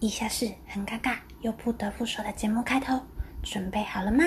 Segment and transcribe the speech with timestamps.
[0.00, 3.00] 以下是很尴尬又不得不说的节目开头，
[3.42, 4.24] 准备好了吗？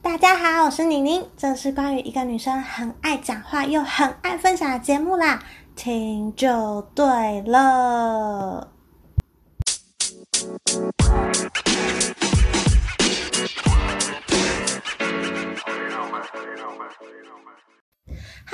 [0.00, 5.40] 大家好，我是宁宁，这是关于一个女生很爱讲话又很爱分享的节目啦，
[5.76, 8.71] 听就对了。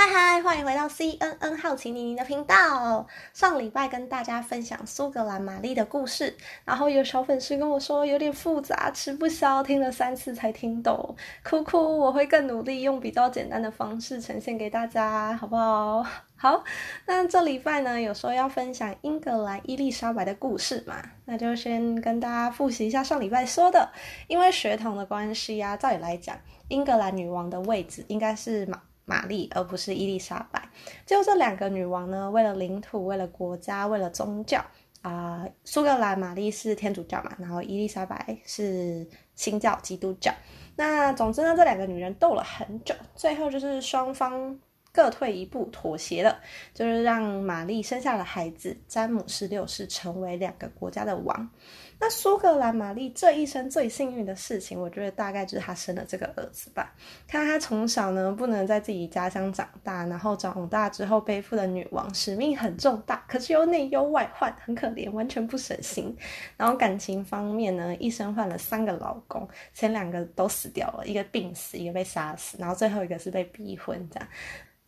[0.01, 3.05] 嗨嗨，欢迎回到 CNN 好奇妮妮的频道。
[3.35, 11.99] 上礼拜跟大家分享苏格兰玛丽的故事，然后有小粉丝跟我说有点复杂，吃不消，听了三次才听懂，哭哭。
[11.99, 16.07] 我会更努力，用比较简单的方式呈现给大家，好不好？
[16.39, 16.63] 好，
[17.05, 23.91] 那这礼拜呢，有说要分享英格兰伊丽莎白的故事嘛，那就先跟大家复习一下上礼拜说的。
[24.29, 30.69] 因为血统的关系呀、啊，照理来讲，英格兰女王的位置应该是马玛丽，而不是伊丽莎白。
[31.05, 34.65] 就这两个女王呢，为了领土，为了国家，为了宗教
[35.03, 40.33] 啊、苏格兰玛丽是天主教嘛，然后伊丽莎白是新教基督教。
[40.77, 44.59] 那总之呢，这两个女人斗了很久，最后就是双方。
[44.91, 46.41] 各退一步，妥协了，
[46.75, 51.49] 就是让玛丽生下了孩子詹姆士六世，成为两个国家的王。
[52.01, 56.95] 那苏格兰玛丽这一生最幸运的事情，我觉得大概就是她生了这个儿子吧。
[57.27, 66.17] 看她从小呢不能在自己家乡长大，然后长大之后背负的女王使命很重大，可是又内忧外患，很可怜，完全不省心。
[66.57, 74.29] 然后感情方面呢，一生换了三个老公，前两个都死掉了，一个病死，一个被杀死，然后最后一个是被逼婚这样。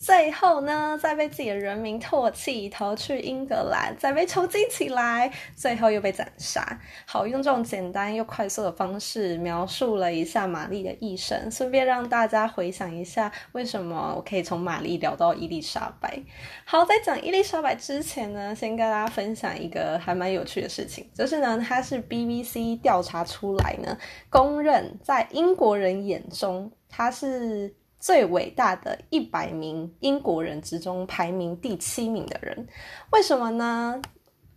[0.00, 6.80] 最后呢，再被自己的人民唾弃，逃去英格兰，再被囚禁起来，最后又被斩杀。
[7.04, 16.18] 好，用这种简单又快速的方式描述了一下玛丽的一生，顺便让大家回想一下，为什么我可以从玛丽聊到伊丽莎白。
[16.64, 23.98] 好，在讲伊丽莎白之前呢，先跟大家分享一个还蛮有趣的事情，就是呢，它是 BBC 调查出来呢，
[24.30, 27.74] 公认在英国人眼中，他是。
[28.00, 32.66] 最伟大的一百名英国人之中排名第七名的人，
[33.12, 34.00] 为什么呢？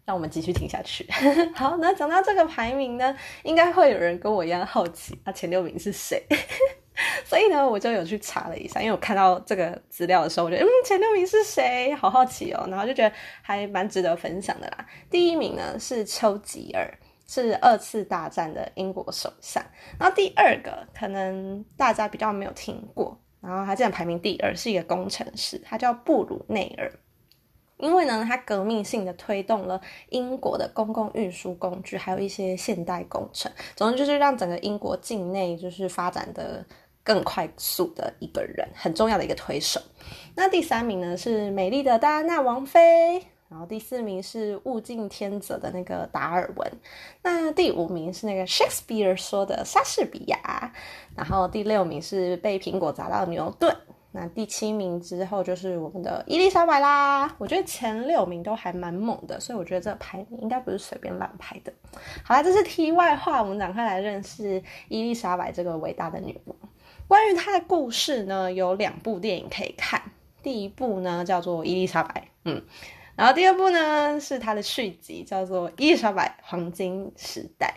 [0.05, 1.07] 让我们继续听下去。
[1.55, 6.21] 好，那讲到这个排名呢，应该会有人跟我一样好奇，那前六名是谁？
[7.25, 11.93] 所以呢，我就有去查了一下，因为我看到这个资料的时候，我觉得嗯，前六名是谁？
[11.95, 14.85] 好好奇哦，然后就觉得还蛮值得分享的啦。
[15.09, 16.93] 第一名呢是丘吉尔，
[17.25, 19.63] 是二次大战的英国首相。
[19.97, 23.17] 然后第二个可能大家比较没有听过。
[23.43, 26.89] 然后他竟然排名第二，是一个工程师，他叫布鲁内尔。
[27.77, 36.65] 因为呢，他革命性的推动了英国的公共运输工具，还有一些现代工程，总之就是让整个英国境内就是发展的
[37.03, 39.81] 更快速的一个人，很重要的一个推手。
[40.35, 43.32] 那第三名呢，是美丽的戴安娜王妃。
[43.53, 46.71] 然后第四名是物竞天择的那个达尔文，
[47.21, 50.73] 那第五名是那个 Shakespeare 说的莎士比亚，
[51.15, 53.77] 然后第六名是被苹果砸到牛顿，
[54.11, 57.35] 那第七名之后就是我们的伊丽莎白啦。
[57.37, 61.71] 我觉得前六名都还蛮猛的，所以我觉得这个排名应该不是随便乱排的。
[62.23, 66.57] 好啦，这是题外话，我们赶快来认识伊丽莎白这个伟大的女王。
[67.07, 70.01] 关于她的故事呢，有两部电影可以看，
[70.41, 72.63] 第一部呢叫做《伊丽莎白》，嗯。
[73.15, 77.67] 然后第二部呢是他的续集，叫做《伊丽莎白黄金时代》。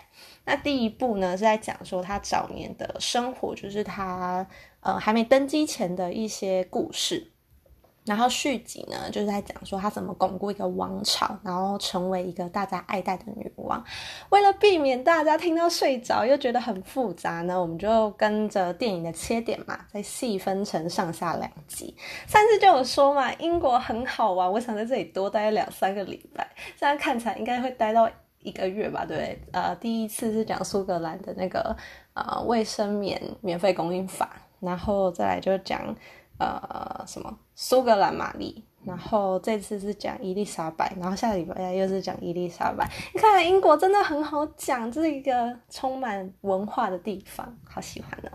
[0.45, 4.47] 那第一部呢是在讲说他早年的生活，就是他
[4.81, 7.33] 呃还没登基前的一些故事。
[8.07, 13.85] 然后续集呢，就是在讲说她怎么巩固一个王朝，然后成为一个大家爱戴的女王。
[14.31, 21.95] 为了避免大家听到睡着又觉得很复杂呢，我们就跟着电影的切点嘛，再细分成上下两集。
[22.29, 26.49] 上次就有说嘛，英国很好玩，我想在这里多待两三个礼拜。
[26.77, 28.09] 现在看起来应该会待到
[28.41, 29.43] 一个月吧，对不对？
[29.53, 31.77] 呃，第一次是讲苏格兰的那个
[32.15, 34.31] 呃卫生棉免费供应法，
[34.61, 35.93] 然后再来就讲。
[36.39, 42.87] 呃，什么苏格兰玛丽，然后这次是讲伊丽莎白，然后下个礼拜又是讲伊丽莎白。
[43.15, 48.31] 你看来英国真的很好讲，这是一个充满文化的地方，好喜欢哦。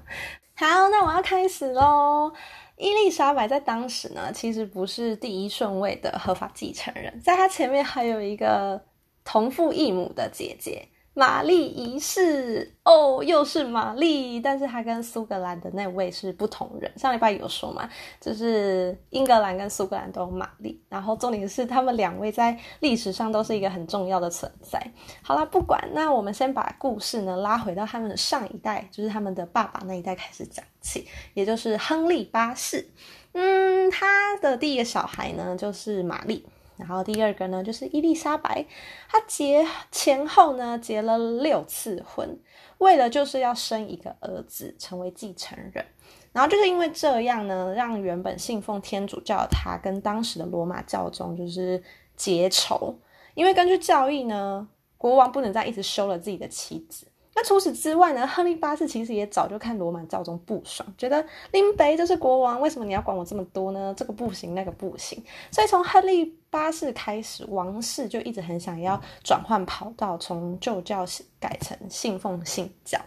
[0.56, 2.32] 好，那我要开始喽。
[2.78, 8.84] 伊丽莎白在当时呢，其实不是第一顺位的合法继承人，在她前面还有一个
[9.24, 10.88] 同父异母的姐姐。
[11.14, 16.90] 玛丽一世哦，又是玛丽，但是她跟苏格兰的那位是不同人。
[16.98, 17.90] 上礼拜有说嘛，
[18.22, 24.82] 就是英格兰跟苏格兰都有玛丽，然后重点是他们两位在历史上都是一个很重要的存在。
[25.22, 32.88] 好啦，不管，那我们先把故事呢拉回到他们上一代，就是他们的爸爸那一代开始讲起，也就是亨利八世。
[33.34, 36.46] 嗯，他的第一个小孩呢就是玛丽。
[36.82, 38.66] 然后第二个呢，就是伊丽莎白，
[39.08, 42.40] 她结前后呢结了六次婚，
[42.80, 45.86] 为了就是要生一个儿子成为继承人。
[46.34, 51.84] 然后就是因为这样呢，让原本信奉天主教的他跟当时的罗马教宗就是
[52.16, 52.98] 结仇，
[53.36, 54.68] 因为根据教义呢，
[54.98, 57.06] 国王不能再一直休了自己的妻子。
[57.34, 63.94] 那除此之外呢，亨利八世其实也早就看罗马教宗不爽，觉得林北就是国王，为什么你要管我这么多呢？
[63.96, 65.24] 这个不行，那个不行。
[65.50, 71.06] 所以从亨利八世开始，王室就一直很想要转换跑道，从旧教
[71.40, 73.00] 改成信奉新教。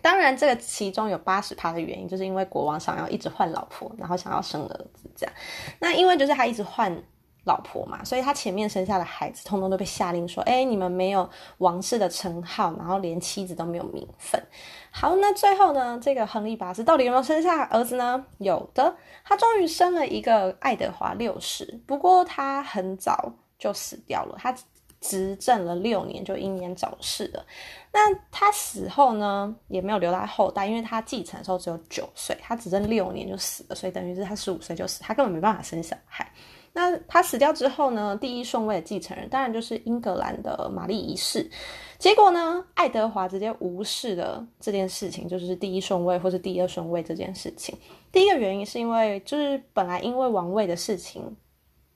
[0.00, 5.34] 当然，这个其中有八十趴的原因，就是因为国王想要一直换老婆，然后想要生儿子这样。
[5.78, 7.02] 那因为就是他一直换。
[7.46, 11.28] 老婆嘛，所以他前面生下的孩子，通通都被下令说：“哎，你们没有
[11.58, 14.42] 王室的称号，然后连妻子都没有名分。”
[14.90, 18.26] 好，那最后呢，这个亨利八世到底有没有生下儿子呢？
[18.38, 24.52] 有的，他终于生了一个爱德华六世，不过他很早就死掉了，他
[25.00, 27.46] 执政了六年就英年早逝了。
[27.92, 36.28] 那他死后呢，也没有留在后代，因为他继承的时候只有九岁，他执政六年就死了，所以等于是他十五岁就死，他根本没办法生小孩。
[36.76, 41.50] 那他死掉之后呢，第一顺位的继承人当然就是英格兰的玛丽一世。
[41.98, 47.74] 结果呢，爱德华直接无视了这件事情，就是第一顺位或是第二顺位这件事情。
[48.12, 51.34] 第一个原因是因为，就是本来因为王位的事情，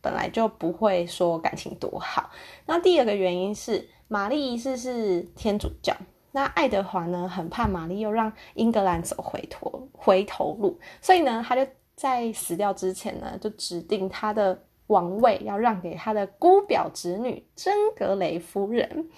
[0.01, 2.31] 本来就不会说感情多好。
[2.65, 5.95] 那第二个原因是，玛丽一世是天主教，
[6.33, 14.59] 那爱德华呢很怕玛丽又让英格兰走回头回头路，所以呢，他就在死掉之前呢，就指定他的。
[14.91, 19.09] 王位要让给他的姑表侄女真格雷夫人。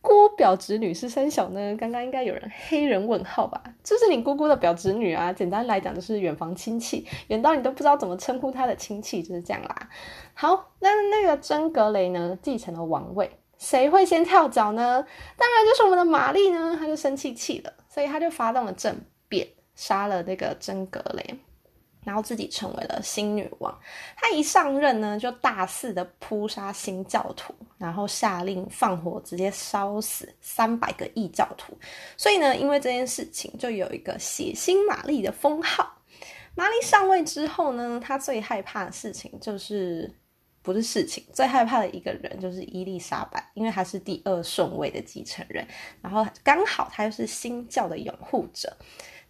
[0.00, 1.76] 姑表侄女是三小呢？
[1.78, 3.62] 刚刚应该有人黑人问号吧？
[3.84, 5.32] 就是你姑姑的表侄女啊。
[5.32, 9.88] 简单来讲，就是远房亲戚，远到你都不知道怎么称呼他的亲戚，就是这样啦。
[10.34, 15.06] 好，那那个真格雷呢，继承了王位，谁会先跳脚呢？
[15.36, 18.96] 当然就是我们的玛丽呢，她就生气气了，所以她就发动了政
[19.28, 21.38] 变，杀了那个真格雷。
[22.04, 23.78] 然后自己成为了新女王，
[24.16, 31.78] 她一上任呢，就大肆的扑杀新教徒，然后下令放火，直接烧死三百个异教徒。
[32.16, 35.98] 所以呢，因为这件事情，就有一个血腥玛丽的封号。
[36.54, 40.12] 玛丽上位之后呢，她最害怕的事情就是
[40.60, 45.66] 不是事情，最害怕的一个人就是伊丽莎白，因为她是第二顺位的继承人，
[46.00, 48.76] 然后刚好她又是新教的拥护者。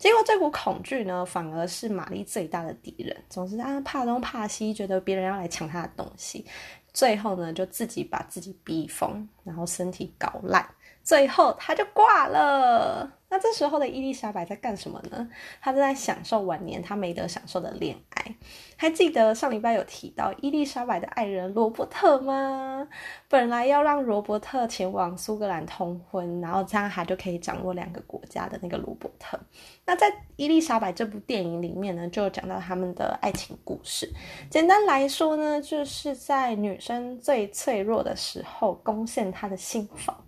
[0.02, 3.16] 结果这股恐惧呢，反而是玛丽最大的敌人。
[3.31, 6.44] 总是啊，怕东怕西，觉得别人要来抢他的东西，
[6.93, 10.69] 最后呢，就自己把自己逼疯，然后身体搞烂，
[11.02, 13.10] 最后他就挂了。
[13.28, 15.26] 那这时候的伊丽莎白在干什么呢？
[15.58, 18.34] 她正在享受晚年她没得享受的恋爱。
[18.76, 22.87] 还记得上礼拜有提到伊丽莎白的爱人罗伯特吗？
[23.31, 29.40] 本来要让罗伯特前往苏格兰通婚，然后这样他就可以掌握两个国家的那个罗伯特。
[29.87, 34.12] 那在伊丽莎白这部电影里面呢，就讲到他们的爱情故事。
[34.50, 40.21] 简单来说呢，就是在女生最脆弱的时候攻陷她的心房。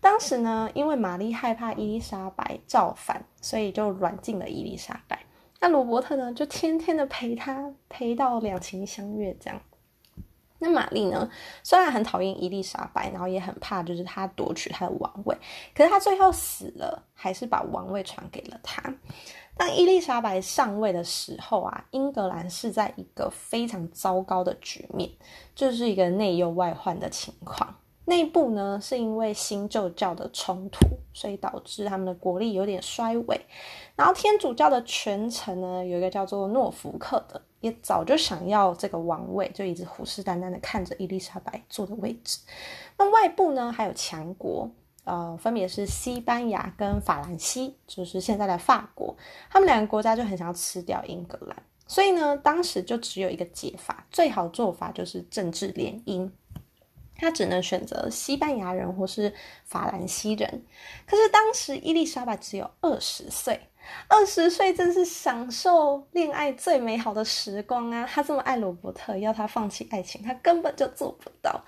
[0.00, 5.18] 当时呢，因为玛丽害怕伊丽莎白造反，所以就软禁了伊丽莎白。
[5.60, 9.60] 那罗伯特呢，就天天的陪她，陪到两情相悦这样。
[10.58, 11.28] 那玛丽呢，
[11.62, 15.36] 虽然很讨厌伊丽莎白，然后也很怕就是她夺取她的王位，
[15.74, 18.82] 可是她最后死了，还是把王位传给了她。
[19.56, 25.10] 当伊丽莎白上位的时候啊，英格兰是在一个非常糟糕的局面，
[25.54, 27.74] 就是一个内忧外患的情况。
[28.06, 30.78] 内部呢，是因为新旧教的冲突，
[31.12, 33.40] 所以导致他们的国力有点衰微。
[33.96, 42.38] 然后天主教的权臣呢，有一个叫做诺福克的，也早就想要这个王位，就一直虎视眈眈的看着伊丽莎白坐的位置。
[42.96, 44.70] 那外部呢，还有强国，
[45.02, 49.16] 呃，分别是西班牙跟法兰西，就是现在的法国，
[49.50, 51.56] 他们两个国家就很想要吃掉英格兰，
[51.88, 56.30] 所以呢，当时就只有一个解法，最好做法就是政治联姻。
[57.18, 59.32] 他只能选择西班牙人或是
[59.64, 60.64] 法兰西人，
[61.06, 63.58] 可是当时伊丽莎白只有二十岁，
[64.08, 68.06] 二十岁正是享受恋爱最美好的时光啊！
[68.06, 71.64] 他这么爱罗伯特，要他放弃爱情，他根本就做不到。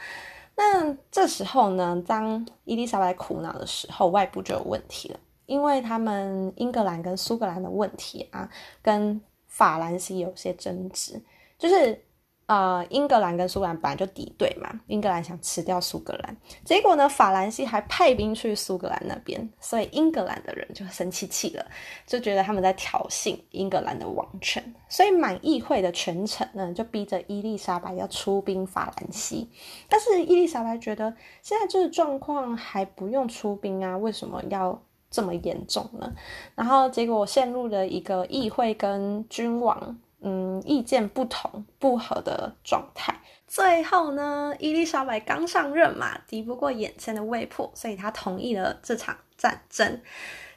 [0.56, 8.48] 那这时候呢，当伊丽莎白苦恼的时候，外部就有问题了，因为他们英格兰跟苏格兰的问题啊，
[8.82, 11.22] 跟法兰西有些争执，
[11.58, 12.04] 就是。
[12.48, 21.66] 呃，英格兰跟苏格兰本来就敌对嘛，英格兰想吃掉苏格兰，结果呢，法兰西还派兵去苏格兰那边，所以英格兰的人就生气气了，
[22.06, 29.50] 就觉得他们在挑衅英格兰的王权，所以满议会的权臣呢，就逼着伊丽莎白要出兵法兰西，
[29.86, 36.10] 但是伊丽莎白觉得现在这个状况还不用出兵啊，为什么要这么严重呢？
[36.54, 39.98] 然后结果陷入了一个议会跟君王。
[40.20, 43.20] 嗯，意见不同、不合的状态。
[43.46, 50.00] 最后呢，伊丽莎白刚上任嘛，敌不过眼前的未破，所以她同意了这场战争。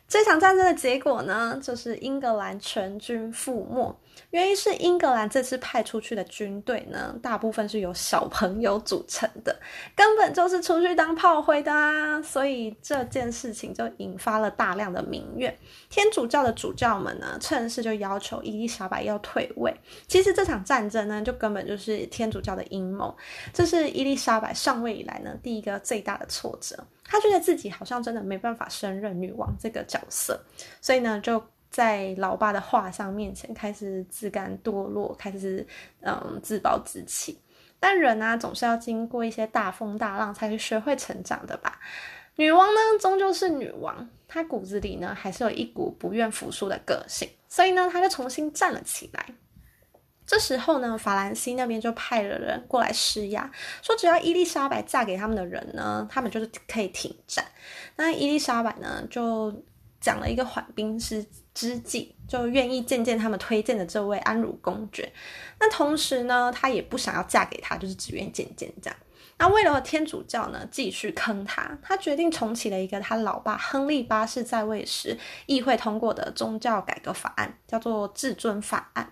[0.08, 3.96] 这场战争的结果呢，就是英格兰全军覆没。
[4.32, 9.53] 原因是英格兰这次派出去的军队呢，大部分是由小朋友组成的，
[9.96, 12.22] 根本就是出去当炮灰的啊！
[12.22, 15.53] 所以这件事情就引发了大量的民怨。
[15.89, 19.75] 天主教的主教们呢，趁势就要求伊丽莎白要退位。
[20.08, 23.13] 其实这场战争呢，就根本就是天主教的阴谋。
[23.53, 26.82] 这是伊丽莎白上位以来呢，第一个最大的挫折。
[27.03, 30.39] 他觉得自己好像真的没办法胜任女王这个角色，
[30.80, 35.66] 所以呢，就在老爸的画像面前开始自甘堕落，开始
[36.01, 37.40] 嗯自暴自弃。
[37.80, 41.80] 但人啊，总是要经过一些大风大浪才会学会成长的吧。
[42.36, 49.25] 女王呢，终究是女王，她骨子里呢，还是有一股不愿服输的个性，所以呢，她就重新站了起来。
[50.25, 53.51] 这时候呢，法兰西那边就派了人过来施压，
[53.82, 57.44] 说只要伊丽莎白嫁给他们的人呢，他们就是可以停战。
[57.96, 59.51] 那伊丽莎白呢，就
[60.00, 65.12] 讲了一个缓兵之之计，就愿意见见他们推荐的这位安茹公爵。
[65.60, 68.98] 那同时呢，他也不想要嫁给他，就是只愿意见见这样。
[69.38, 75.17] 那为了天主教呢继续坑他，他决定重启了一个他老爸亨利八世在位时
[75.48, 79.12] 议会通过的宗教改革法案，叫做至尊法案。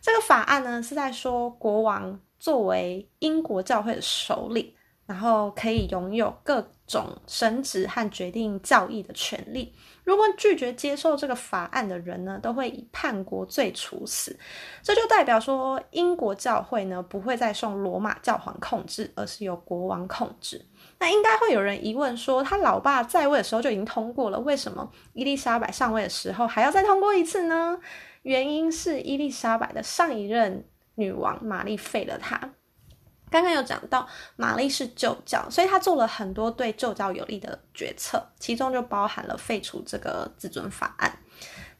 [0.00, 4.74] 这个法案呢，是在说国王作为英国教会的首领，
[5.06, 9.72] 然后可以拥有各种神职和决定教义的权利。
[10.02, 14.36] 如果拒绝接受这个法案的人呢，都会以叛国罪处死。
[14.82, 20.64] 这就代表说，英国教会呢，不会再受罗马教皇控制，而是由国王控制。
[20.98, 27.78] 那应该会有人疑问说，他老爸在位的时候就已经通过了，为什么伊丽莎白上位的时候还要再通过一次呢？
[28.22, 30.64] 原因是伊丽莎白的上一任
[30.94, 32.54] 女王玛丽废了她。
[33.30, 41.18] 刚刚有讲到玛丽是旧教，所以她做了很多对旧教有利的决策，其中就包含了废除这个至尊法案。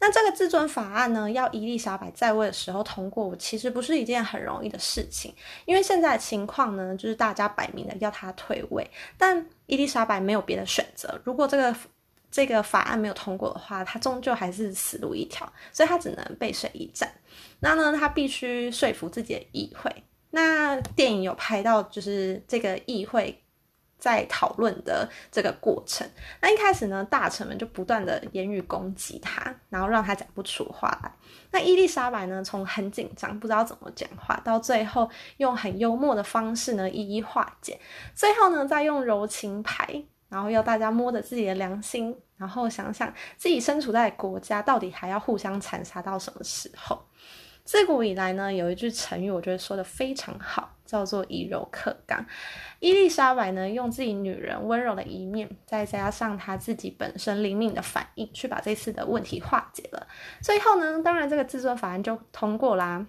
[0.01, 11.21] 那这个至尊法案呢，要伊丽莎白在位的时候通过，其实不是一件很容易的事情，因为现在的情况呢，就是大家摆明了要她退位，但伊丽莎白没有别的选择。
[11.25, 11.75] 如果这个
[12.31, 17.11] 这个法案没有通过的话，他终究还是死路一条，所以他只能背水一战。
[17.59, 19.91] 那呢，他必须说服自己的议会。
[20.31, 23.43] 那电影有拍到，就是这个议会
[23.99, 26.09] 在讨论的这个过程。
[26.41, 31.13] 那一开始呢，大臣们就不断的言语攻击他，然后让他讲不出话来。
[31.51, 35.09] 那伊丽莎白呢，从很紧张，不知道怎么讲话，到最后
[35.39, 37.81] 用很幽默的方式呢，一一化解。
[38.15, 40.05] 最后呢，再用柔情牌。
[40.31, 47.03] 然后要大家摸着自己的良心，然后想想自己身处在国家到底还要互相残杀到什么时候？
[47.69, 52.25] 自古以来呢，有一句成语，我觉得说得非常好，叫做以柔克刚。
[52.81, 60.07] 伊丽莎白呢，用自己女人温柔的一面，再加上她自己本身灵敏的反应，去把这次的问题化解了。
[60.41, 63.07] 最后呢，当然这个至尊法案就通过啦。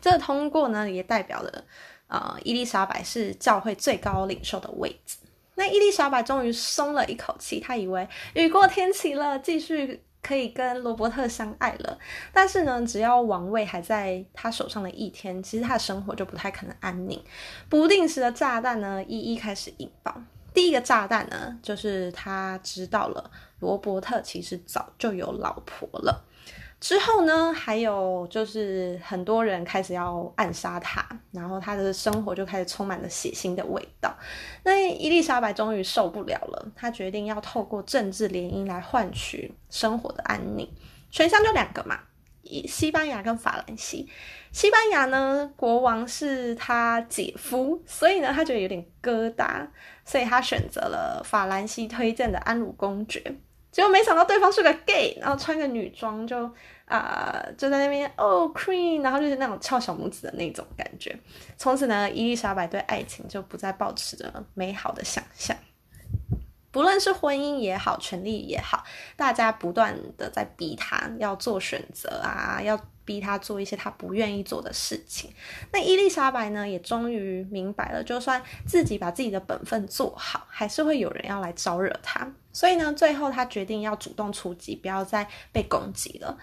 [0.00, 1.64] 这个通过呢，也代表了
[2.06, 5.18] 呃，伊丽莎白是教会最高领袖的位置。
[5.56, 11.98] 那伊丽莎白终于松了一口气，她以为雨过天晴了，继续可以跟罗伯特相爱了。
[12.32, 17.22] 但是呢，只要王位还在他手上的一天，其实他的生活就不太可能安宁。
[17.68, 20.16] 不定时的炸弹呢，一一开始引爆。
[20.54, 26.24] 第一个炸弹呢，就是他知道了罗伯特其实早就有老婆了。
[26.82, 34.12] 之后呢，还有就是很多人开始要暗杀他，然后他的生活就开始充满了血腥的味道。
[34.64, 40.68] 那伊丽莎白终于受不了了，她决定要透过政治联姻来换取生活的安宁。
[41.12, 42.00] 选项就两个嘛，
[42.42, 44.08] 一西班牙跟法兰西。
[44.50, 49.68] 西班牙呢，国王是他姐夫，所以呢，他觉得有点疙瘩，
[50.04, 53.36] 所以他选择了法兰西推荐的安茹公爵。
[53.72, 56.48] 结果没想到对方是个 gay，然后穿个女装就
[56.84, 61.18] 啊、就在那边哦 queen，然后就是那种翘小拇指的那种感觉。
[61.56, 65.56] 从此呢，伊丽莎白对爱情就不再抱持着美好的想象。
[66.70, 68.84] 不论是婚姻也好，权力也好，
[69.16, 75.30] 大家不断的在逼他要做选择啊，要逼他做一些他不愿意做的事情。
[75.72, 82.30] 那伊丽莎白呢，也终于明白了，就算自己把自己的本分做好，还是会有人要来招惹他。
[82.52, 86.36] 所以呢，最后他决定要主动出击，不要再被攻击了。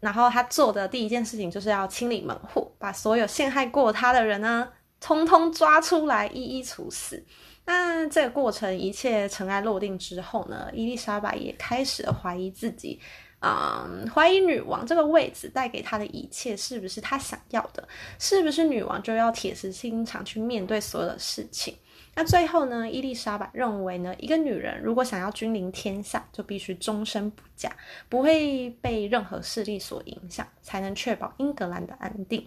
[0.00, 4.68] 然后他做的第一件事情就是要清理门户，把所有陷害过他的人呢，
[5.00, 7.24] 通通抓出来，一一处死。
[7.64, 13.00] 那这个过程一切尘埃落定之后呢，伊丽莎白也开始怀疑自己。
[13.40, 17.86] 嗯，怀疑女王这个位置带给她的一切是不是她想要的？
[18.18, 21.76] 是不是女王就要铁石心肠去面对所有的事情？
[22.18, 27.70] 那最后呢，伊丽莎白认为呢，一个女人如果想要君临天下，就必须终身不嫁，
[28.08, 32.44] 不会被任何势力所影响，才能确保英格兰的安定。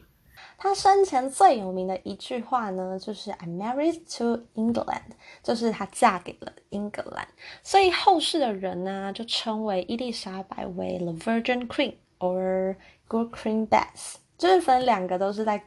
[0.57, 7.25] 她生前最有名的一句话呢，就是 "I'm married to England"，就是她嫁给了英格兰。
[7.63, 12.75] 所以后世的人呢，就称为伊丽莎白为 The Virgin Queen or
[13.07, 15.63] Good Queen Bess，就是分两个都是在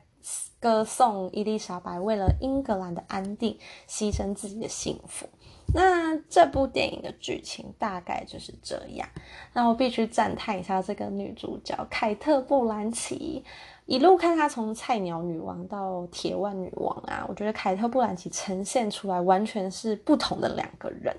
[0.60, 5.28] 歌颂伊丽莎白为了英格兰的安定，牺牲自己的幸福。
[5.74, 9.08] 那这部电影的剧情大概就是这样。
[9.52, 13.44] 那我必须赞叹一下这个女主角凯特·布兰奇。
[13.86, 21.14] 一路看她从菜鸟女王到铁腕女王啊，我觉得凯特·布兰奇呈现出来完全是不同的两个人，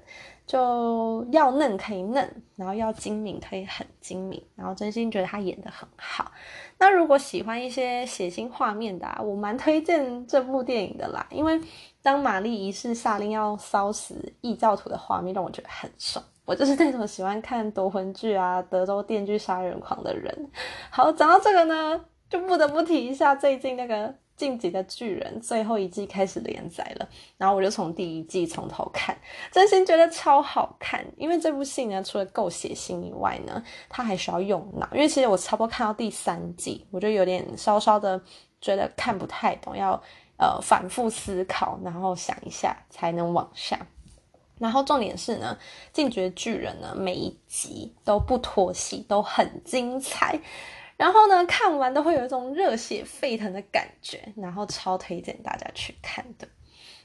[0.48, 6.32] 就要嫩可以嫩，然后要精明可以很精明，然后真心觉得她演得很好。
[6.80, 11.62] 那如果喜欢一些血腥画面的啊，我蛮推荐这部电影的啦，因为
[12.02, 16.26] 当玛丽一世下令要烧死异教徒的画面，让我觉得很爽。
[16.46, 20.52] 我就是那种喜欢看夺魂剧啊、德州电锯杀人狂的人。
[20.90, 22.06] 好，讲到这个呢。
[22.30, 29.16] 就不得不提一下，最近那个《进击的巨人》最后一季开始连载了，然后我就从第一季从头看，
[29.52, 31.06] 真心觉得超好看。
[31.18, 34.90] 因为这部戏呢，除了够血腥以外呢，它还需要用脑。
[34.92, 38.22] 因为其实我差不多看到第三季，我就有点稍稍的
[38.60, 39.94] 觉得看不太懂，要
[40.38, 43.80] 呃反复思考，然后想一下才能往下。
[44.58, 45.58] 然后重点是呢，
[45.96, 50.40] 《进击的巨人》呢，每一集都不拖戏，都很精彩。
[50.98, 56.48] 然后呢，看完都会有一种热血沸腾的感觉，然后超推荐大家去看的。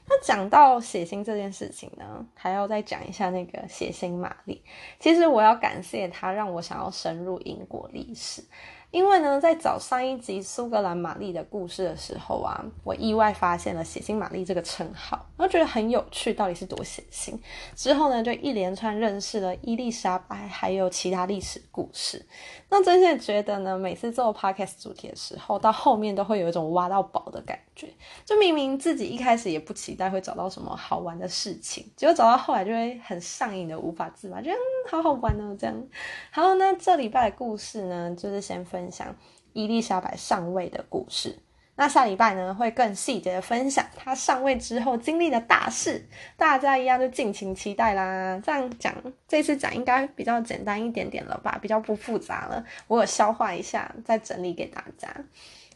[0.07, 4.61] 那讲到血腥这件事情呢，还要再讲一下那个血腥玛丽。
[4.99, 8.43] 其实我要感谢他，让我想要深入英国历史。
[8.91, 17.39] 因为呢，在找上一集苏格兰玛丽的故事的时候啊，我意外发现了“血腥玛丽”这个称号，然后觉得很有趣，到底是多血腥？
[17.73, 22.25] 之后呢，就一连串认识了伊丽莎白，还有其他历史故事。
[22.69, 27.87] 那真的觉得呢，每次做 podcast 主题的时候，到后面都会有一种挖到宝的感觉。
[28.25, 35.81] 就明明自己一开始也不期待会找到什么好玩的事情，结果找到后来就会很上瘾的无法自拔，觉得嗯，好好玩哦，这样。
[36.29, 38.80] 好，那这礼拜的故事呢，就是先分。
[38.81, 39.15] 分享
[39.53, 41.37] 伊丽莎白上位的故事。
[41.75, 46.03] 那下礼拜呢，会更细节的分享她上位之后经历的大事，
[46.35, 48.39] 大家一样就尽情期待啦。
[48.43, 48.93] 这样讲，
[49.27, 52.63] 这次讲应该比较简单一点点了吧，比较不复杂了。
[52.87, 55.07] 我有消化一下，再整理给大家。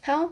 [0.02, 0.28] 好，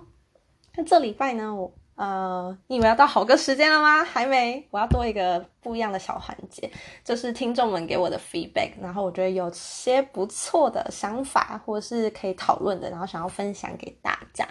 [0.76, 1.72] 那这礼拜呢，我。
[1.96, 4.02] 呃，你以为要到好歌时间了吗？
[4.02, 6.68] 还没，我要多一个不一样的小环节，
[7.04, 14.44] 就是听众们给我的 feedback，然后我觉得有些不错的想法或是可以讨论的，然后想要分享给大家。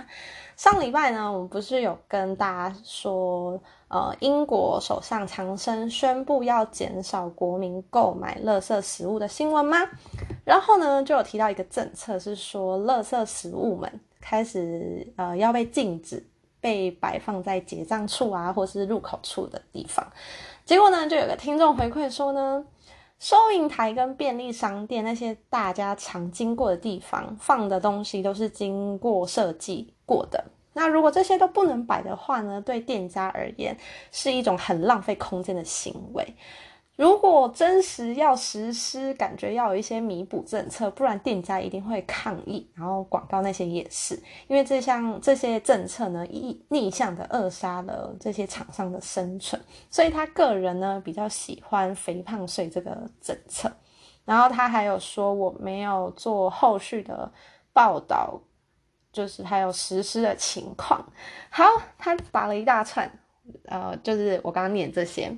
[0.56, 9.78] 上礼拜呢，我们不是有跟大家说，呃，英国首相强生宣布要减少国民购买垃圾食物的新闻吗？
[10.46, 16.26] 然后呢，就有提到一个政策，是说垃圾食物们开始呃要被禁止。
[16.64, 20.10] 被摆放在结账处啊，或是入口处的地方。
[20.64, 22.66] 结果呢，就有个听众回馈说呢，
[23.20, 30.42] 收银台跟便利商店那些大家常经过的地方放的东西都是经过设计过的。
[30.72, 33.78] 那如果这些都不能摆的话呢，对店家而言
[34.10, 36.26] 是一种很浪费空间的行为。
[36.96, 44.14] 如果真实要实施，感觉要有一些弥补政策，不然店家一定会抗议，然后广告那些也是，
[44.48, 53.72] 因为这项这些政策呢，逆逆向的扼杀了这些厂商的生存，所以他个人呢比较喜欢肥胖税这个政策，
[54.24, 57.32] 然后他还有说我没有做后续的
[57.74, 58.40] 报道，
[59.12, 61.04] 就是还有实施的情况。
[61.50, 61.66] 好，
[61.98, 63.12] 他打了一大串，
[63.66, 65.36] 呃，就是我刚刚念这些。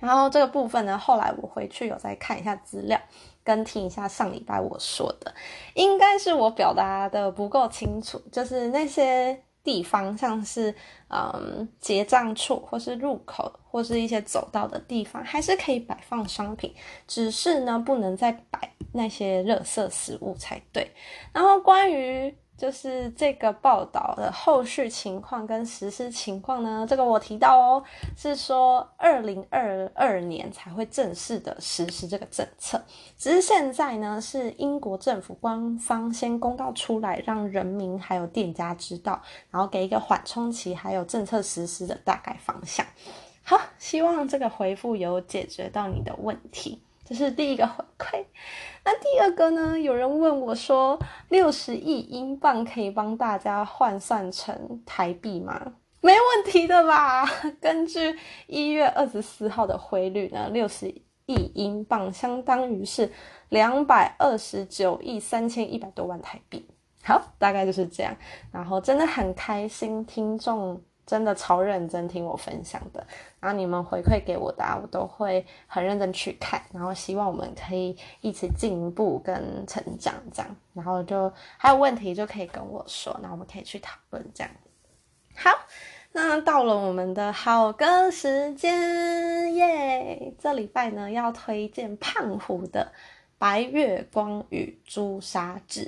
[0.00, 3.00] 然后这个部分呢，后来我回去有再看一下资料，
[3.42, 5.34] 跟听一下上礼拜我说的，
[5.74, 8.20] 应该是我表达的不够清楚。
[8.30, 10.74] 就是那些地方，像是
[11.08, 16.74] 嗯结账处，或是入口，或是一些走道的地方，还是可以摆放商品，
[17.06, 20.90] 只是呢不能再摆那些垃圾食物才对。
[21.32, 27.84] 然后关于就是这个报道的后续情况跟实施情况呢，这个我提到哦，
[28.16, 32.82] 是说二零二二年才会正式的实施这个政策。
[33.16, 42.84] 只是现在呢，是英国政府官方先公告出来，让人民还有店家知道，然后给一个缓冲期，还有政策实施的大概方向。
[43.44, 46.82] 好，希望这个回复有解决到你的问题。
[47.08, 48.22] 这是第一个回馈，
[48.84, 49.78] 那第二个呢？
[49.78, 50.98] 有人问我说，
[51.30, 55.72] 六十亿英镑可以帮大家换算成台币吗？
[56.02, 57.24] 没问题的吧？
[57.62, 58.14] 根据
[58.46, 60.86] 一月二十四号的汇率呢，六十
[61.24, 63.10] 亿英镑相当于是
[63.48, 66.68] 两百二十九亿三千一百多万台币。
[67.02, 68.14] 好，大概就是这样。
[68.52, 70.78] 然后真的很开心，听众。
[71.08, 73.04] 真的超认真听我分享的，
[73.40, 84.52] 然后你们回馈给我的啊，我都会很认真去看，然后希望我们可以一起进步跟成长这样，然后就还有问题就可以跟我说，那我们可以去讨论这样。
[85.34, 85.50] 好，
[86.12, 92.92] 那到了我们的好歌时间耶，这礼拜呢要推荐胖虎的
[93.38, 95.84] 《白月光与朱砂痣》。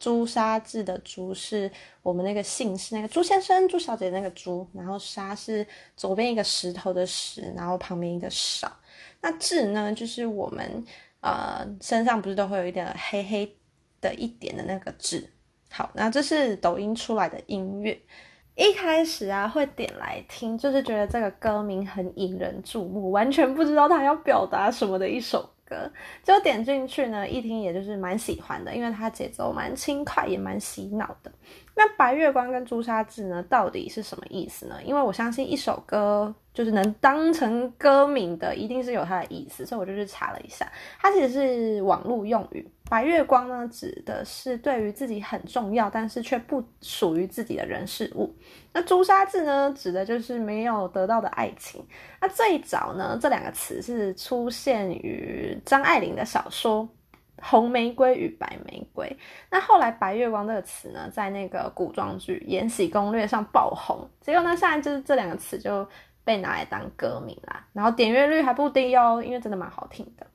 [0.00, 1.70] 朱砂痣的朱是
[2.02, 8.72] 我们那个姓氏那个朱先生、朱小姐那个朱，然后砂是左边一个石头的石，然后旁边一个少。
[9.20, 10.82] 那痣呢，就是我们
[11.20, 13.56] 呃身上不是都会有一点黑黑
[14.00, 15.30] 的一点的那个痣。
[15.70, 18.00] 好，那这是抖音出来的音乐，
[18.56, 25.48] 一开始啊会点来听，就是觉得这个歌名很引人注目，完全不知道他要表达什么的一首。
[25.70, 25.90] 歌
[26.24, 31.32] 就点进去呢，一听也就是蛮喜欢的，因为它节奏蛮轻快，也蛮洗脑的。
[31.76, 34.74] 那白月光跟朱砂痣呢，到底是什么意思呢？
[34.84, 42.68] 因为我相信一首歌就是能当成歌名的，一定是有它的意思，所以我就去查了一下，它其实是网络用语。
[42.90, 48.34] 白月光呢，指的是对于自己很重要，但是却不属于自己的人事物。
[48.72, 51.82] 那朱砂痣呢，指的就是没有得到的爱情。
[52.20, 56.88] 那最早呢，这两个词是出现于张爱玲的小说。
[57.42, 59.16] 红玫瑰与白玫瑰，
[59.50, 65.88] 那后来白月光这个词呢，在那个古装剧《延禧攻略》上爆红，结果呢，现在就是这两个词就
[66.22, 70.26] 被拿来当歌名啦，然后点阅率还不低哦，因为真的蛮好听的。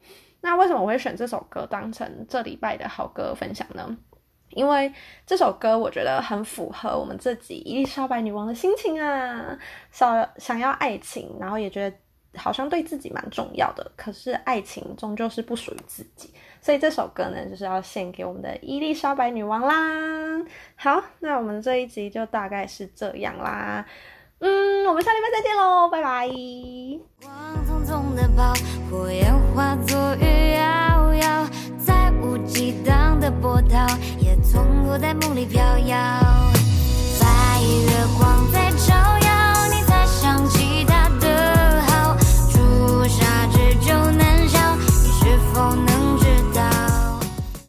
[0.46, 3.98] 那为什么我会选这首歌当成这礼拜的好歌分享呢？
[4.52, 4.94] 因为
[5.26, 9.58] 这首歌我觉得很符合我们自己伊丽莎白女王的心情啊，
[9.92, 11.98] 想想要爱情，然后也觉得。
[12.38, 20.46] 好像对自己蛮重要的，可是爱情终究是不属于自己，所以这首歌呢，就是要献给我们的伊丽莎白女王啦。
[20.76, 23.86] 好，那我们这一集就大概是这样啦。
[24.40, 26.28] 嗯，我们下礼拜再见喽，拜拜。
[27.22, 27.32] 光
[27.66, 28.54] 匆匆的跑，
[28.92, 31.48] 火焰化作雨摇摇，
[31.80, 33.88] 再无激荡的波涛，
[34.20, 35.98] 也从不在梦里飘摇。
[37.20, 39.25] 白月光在照耀。